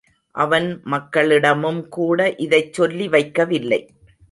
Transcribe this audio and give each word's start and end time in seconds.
அவன் 0.35 0.81
மக்களிடமும்கூட 0.85 2.33
இதைச் 2.37 2.73
சொல்லி 2.73 3.07
வைக்கவில்லை. 3.09 3.81